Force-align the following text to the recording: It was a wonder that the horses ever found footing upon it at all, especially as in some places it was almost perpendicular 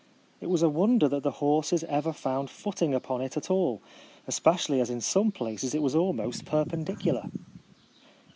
It 0.39 0.49
was 0.49 0.63
a 0.63 0.67
wonder 0.69 1.07
that 1.07 1.21
the 1.21 1.29
horses 1.45 1.83
ever 1.83 2.11
found 2.11 2.49
footing 2.49 2.95
upon 2.95 3.21
it 3.21 3.37
at 3.37 3.51
all, 3.51 3.83
especially 4.25 4.81
as 4.81 4.89
in 4.89 4.99
some 4.99 5.31
places 5.31 5.75
it 5.75 5.83
was 5.83 5.93
almost 5.93 6.43
perpendicular 6.43 7.29